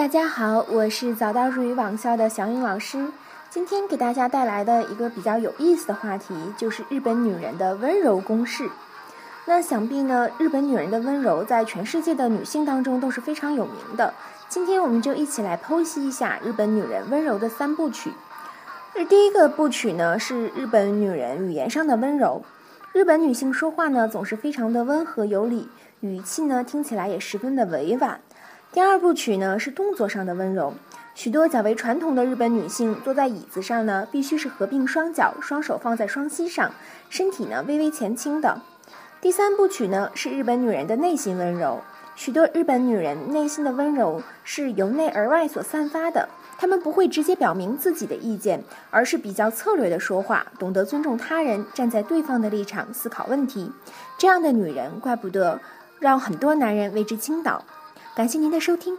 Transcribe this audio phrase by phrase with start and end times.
[0.00, 3.12] 大家好，我是早到日语网校的小颖老师。
[3.50, 8.70] 今天给大家带来的一个比较有意思的话题，就是日本女人的温柔公式。
[9.44, 14.14] 那想必呢，日本女人的温柔在全世界的女性当中都是非常有名的。
[14.48, 18.10] 今天我们就一起来剖析一下日本女人温柔的三部曲。
[19.06, 22.42] 第一个部曲呢是日本女人语言上的温柔。
[22.94, 25.68] 日本女性说话呢总是非常的温和有礼，
[26.00, 28.18] 语气呢听起来也十分的委婉。
[28.72, 30.72] 第二部曲呢是动作上的温柔。
[31.16, 36.70] 许多较为传统的日本女性坐在椅子上呢，必须是合并双脚，双手放在双膝上，
[37.08, 38.62] 身体呢微微前倾的。
[39.20, 41.80] 第三部曲呢是日本女人的内心温柔。
[42.14, 53.72] 许多日本女人内心的温柔是由内而外所散发的，她们不会直接表明自己的意见，而是比较策略的说话，懂得尊重他人，站在对方的立场思考问题。
[54.16, 55.60] 这样的女人，怪不得
[55.98, 57.64] 让很多男人为之倾倒。
[58.14, 58.98] 感谢您的收听。